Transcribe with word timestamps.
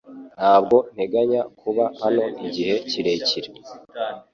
Ntabwo 0.37 0.75
nteganya 0.93 1.41
kuba 1.59 1.83
hano 2.01 2.23
igihe 2.45 2.75
kirekire. 2.89 3.49